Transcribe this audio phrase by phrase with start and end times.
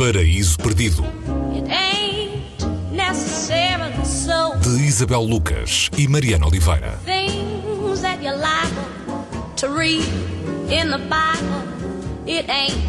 [0.00, 1.04] Paraíso Perdido,
[1.52, 4.54] It ain't necessarily so.
[4.62, 6.98] de Isabel Lucas e Mariana Oliveira.
[7.04, 8.72] Things that you like
[9.56, 10.02] to read
[10.70, 11.62] in the Bible,
[12.26, 12.80] it ain't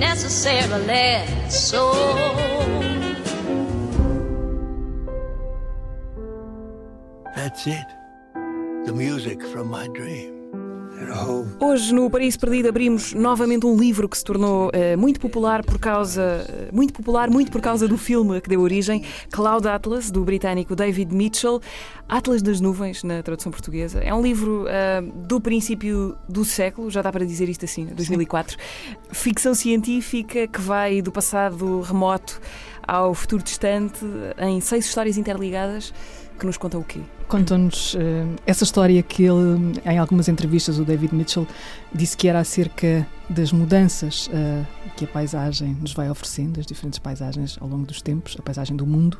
[0.00, 1.92] necessarily so.
[7.36, 7.86] That's it.
[8.84, 10.37] The music from my dream.
[11.60, 15.78] Hoje, no Paraíso Perdido, abrimos novamente um livro que se tornou eh, muito popular por
[15.78, 16.44] causa.
[16.48, 20.74] eh, muito popular, muito por causa do filme que deu origem, Cloud Atlas, do britânico
[20.74, 21.60] David Mitchell.
[22.08, 24.00] Atlas das Nuvens, na tradução portuguesa.
[24.00, 28.56] É um livro eh, do princípio do século, já dá para dizer isto assim, 2004.
[29.12, 32.40] Ficção científica que vai do passado remoto
[32.86, 34.00] ao futuro distante,
[34.38, 35.92] em seis histórias interligadas,
[36.38, 37.00] que nos contam o quê?
[37.26, 41.46] Contam-nos eh, essa história que ele, em algumas entrevistas, o David Mitchell,
[41.94, 44.64] disse que era acerca das mudanças eh,
[44.96, 48.76] que a paisagem nos vai oferecendo, as diferentes paisagens ao longo dos tempos, a paisagem
[48.76, 49.18] do mundo,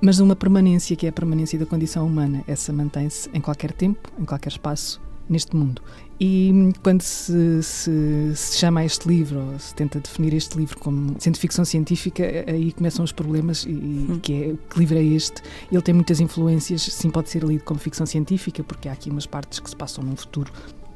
[0.00, 2.42] mas uma permanência que é a permanência da condição humana.
[2.46, 5.82] Essa mantém-se em qualquer tempo, em qualquer espaço, neste mundo.
[6.20, 11.16] E quando se, se, se chama este livro, ou se tenta definir este livro como
[11.18, 15.42] sendo ficção científica, aí começam os problemas, e, e que é que livro é este?
[15.72, 19.26] Ele tem muitas influências, sim, pode ser lido como ficção científica, porque há aqui umas
[19.26, 20.52] partes que se passam num futuro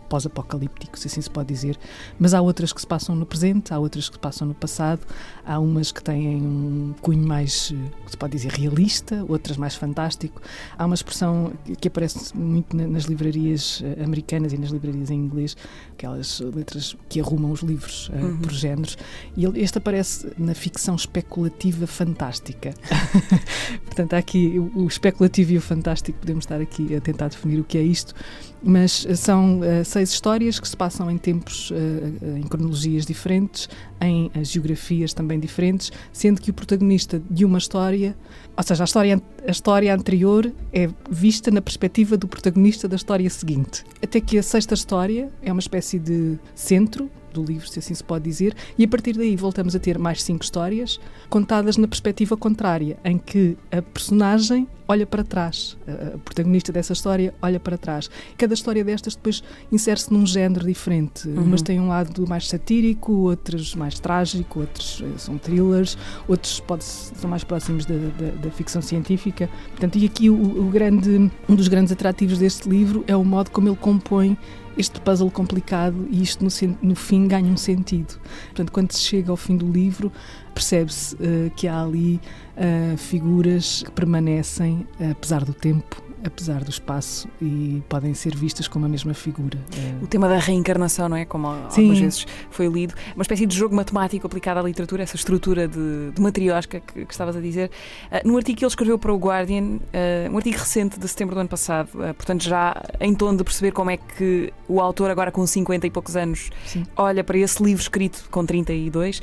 [0.08, 1.78] pós-apocalíptico, se assim se pode dizer,
[2.18, 5.00] mas há outras que se passam no presente, há outras que se passam no passado,
[5.44, 10.40] há umas que têm um cunho mais, eh, se pode dizer, realista, outras mais fantástico.
[10.76, 15.16] Há uma expressão que aparece muito na- nas livrarias eh, americanas e nas livrarias em
[15.18, 15.56] inglês,
[15.92, 18.96] aquelas letras que arrumam os livros eh, por géneros,
[19.36, 22.74] e este aparece na ficção especulativa fantástica.
[23.84, 27.64] Portanto, há aqui o, especulativo e o fantástico, podemos estar aqui a tentar definir o
[27.64, 28.14] que é isto,
[28.62, 33.68] mas são eh, seis histórias que se passam em tempos, eh, em cronologias diferentes,
[34.00, 38.16] em eh, geografias também diferentes, sendo que o protagonista de uma história,
[38.56, 43.28] ou seja, a história, a história anterior é vista na perspectiva do protagonista da história
[43.28, 43.84] seguinte.
[44.00, 48.04] Até que a sexta história é uma espécie de centro do livro, se assim se
[48.04, 52.36] pode dizer, e a partir daí voltamos a ter mais cinco histórias contadas na perspectiva
[52.36, 58.08] contrária, em que a personagem olha para trás, a protagonista dessa história olha para trás.
[58.38, 61.28] Cada história destas depois insere-se num género diferente.
[61.28, 66.84] Umas têm um lado mais satírico, outras mais trágico, outros eh, são thrillers, outros pode
[66.84, 69.48] são mais próximos da, da- da ficção científica.
[69.70, 70.34] Portanto, e aqui o,
[70.66, 74.36] o grande, um dos grandes atrativos deste livro é o modo como ele compõe
[74.76, 76.50] este puzzle complicado e isto no,
[76.80, 78.18] no fim ganha um sentido.
[78.46, 80.10] Portanto, quando se chega ao fim do livro,
[80.58, 82.20] percebe-se eh, que há ali
[82.56, 88.86] eh, figuras que permanecem apesar do tempo, apesar do espaço e podem ser vistas como
[88.86, 89.58] a mesma figura.
[89.76, 91.24] Eh, O tema da reencarnação, não é?
[91.24, 91.82] Como Sim.
[91.82, 92.94] algumas vezes foi lido.
[93.14, 97.12] Uma espécie de jogo matemático aplicado à literatura, essa estrutura de, de matriosca que, que
[97.12, 97.70] estavas a dizer.
[98.10, 101.34] Ah, no artigo que ele escreveu para o Guardian, ah, um artigo recente de setembro
[101.34, 105.10] do ano passado, ah, portanto já em tom de perceber como é que o autor,
[105.10, 106.84] agora com 50 e poucos anos, Sim.
[106.96, 109.20] olha para esse livro escrito com 32,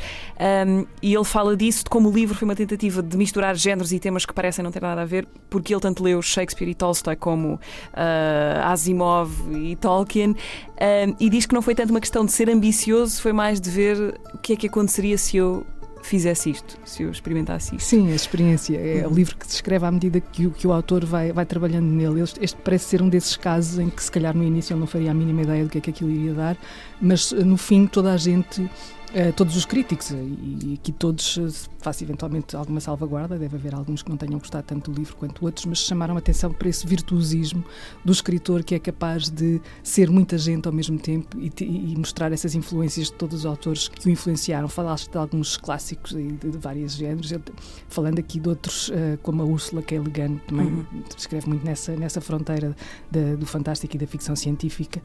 [0.68, 3.92] um, e ele fala disso, de como o livro foi uma tentativa de misturar géneros
[3.92, 6.76] e temas que parecem não ter nada a ver, porque ele tanto leu Shakespeare e
[6.86, 7.60] Tolstói como
[7.94, 12.48] ah, Asimov e Tolkien, um, e diz que não foi tanto uma questão de ser
[12.48, 15.66] ambicioso, foi mais de ver o que é que aconteceria se eu
[16.04, 17.88] fizesse isto, se eu experimentasse isto.
[17.88, 18.78] Sim, a experiência.
[18.78, 21.46] É o livro que se escreve à medida que o, que o autor vai, vai
[21.46, 22.22] trabalhando nele.
[22.22, 24.88] Este, este parece ser um desses casos em que, se calhar, no início ele não
[24.88, 26.58] faria a mínima ideia do que é que aquilo iria dar,
[27.02, 28.70] mas eh, no fim, toda a gente.
[29.16, 33.38] Eh, todos os críticos, eh, e, e aqui todos, eh, se faço eventualmente alguma salvaguarda,
[33.40, 36.20] deve haver alguns que não tenham gostado tanto do livro quanto outros, mas chamaram a
[36.20, 37.64] atenção para esse virtuosismo
[38.04, 42.32] do escritor que é capaz de ser muita gente ao mesmo tempo e, e mostrar
[42.34, 44.68] essas influências de todos os autores que o influenciaram.
[44.68, 47.42] Falaste de alguns clássicos e de, de vários géneros, Eu
[47.88, 49.98] falando aqui de outros, eh, como a Úrsula K.
[49.98, 50.86] Le Guin, também Uhum.
[51.18, 52.76] escreve muito nessa, nessa fronteira
[53.10, 55.02] da- do fantástico e da ficção científica,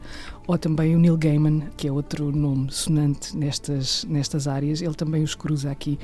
[0.47, 5.23] ou também o Neil Gaiman, que é outro nome sonante nestas, nestas áreas, ele também
[5.23, 5.97] os cruza aqui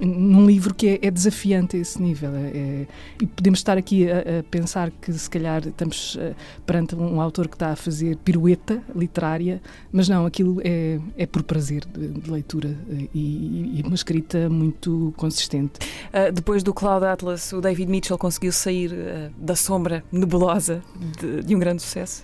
[0.00, 2.34] num livro que é, é desafiante a esse nível.
[2.34, 2.86] É, é-
[3.20, 6.34] e podemos estar aqui a, a pensar que se calhar estamos eh,
[6.66, 9.60] perante um autor que está a fazer pirueta literária,
[9.92, 14.48] mas não, aquilo é, é por prazer de, de leitura eh, e, e uma escrita
[14.48, 15.80] muito consistente.
[16.08, 20.82] Uh, depois do Cloud Atlas, o David Mitchell conseguiu sair uh, da sombra nebulosa
[21.20, 22.22] de, de um grande sucesso.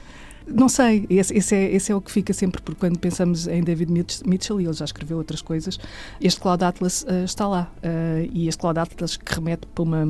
[0.52, 3.62] Não sei, esse, esse, é, esse é o que fica sempre, porque quando pensamos em
[3.62, 3.93] David
[4.26, 5.79] Mitchell, e ele já escreveu outras coisas,
[6.20, 7.73] este Cloud Atlas uh, está lá.
[7.76, 10.05] Uh, e este Cloud Atlas que remete para uma,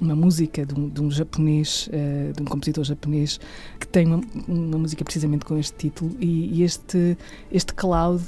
[0.00, 3.40] uma música de um, de um japonês, uh, de um compositor japonês,
[3.78, 6.16] que tem uma, uma música precisamente com este título.
[6.20, 7.16] E, e este,
[7.50, 8.24] este Cloud,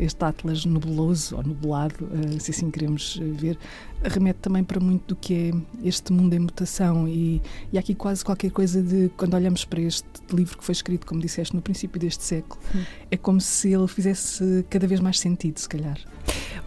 [0.00, 2.08] este Atlas nebuloso, ou nublado,
[2.38, 3.58] se assim queremos ver,
[4.02, 7.08] remete também para muito do que é este mundo em mutação.
[7.08, 7.40] E,
[7.72, 10.95] e há aqui quase qualquer coisa de, quando olhamos para este livro que foi escrito,
[11.04, 12.82] como disseste, no princípio deste século, hum.
[13.10, 15.98] é como se ele fizesse cada vez mais sentido, se calhar.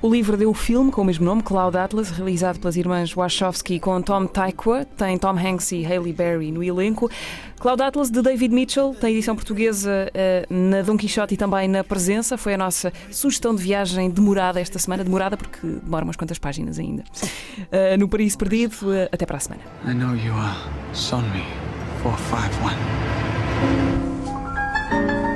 [0.02, 3.81] O livro deu o filme com o mesmo nome, Cloud Atlas, realizado pelas irmãs Wachowski
[3.81, 7.12] com Tom Tykwer, tem Tom Hanks e Hailey Berry no elenco.
[7.60, 11.84] Cloud Atlas de David Mitchell, tem edição portuguesa uh, na Dom Quixote e também na
[11.84, 12.38] Presença.
[12.38, 16.80] Foi a nossa sugestão de viagem demorada esta semana, demorada porque demora umas quantas páginas
[16.80, 17.04] ainda.
[17.58, 19.62] Uh, no Paris Perdido, uh, até para a semana.
[19.86, 20.56] I know you are.
[20.94, 21.44] Sonmi
[22.02, 24.19] 451.
[24.90, 25.29] thank you